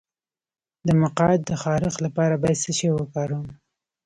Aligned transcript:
د 0.85 0.87
مقعد 1.01 1.39
د 1.45 1.51
خارښ 1.61 1.95
لپاره 2.05 2.35
باید 2.43 2.61
څه 2.63 2.71
شی 2.77 2.89
وکاروم؟ 2.93 3.45